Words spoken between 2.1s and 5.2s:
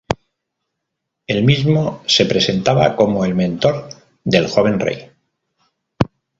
presentaba como el mentor del joven rey.